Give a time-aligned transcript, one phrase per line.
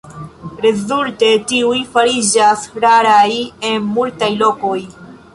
[0.63, 3.35] Rezulte tiuj fariĝas raraj
[3.73, 4.79] en multaj lokoj.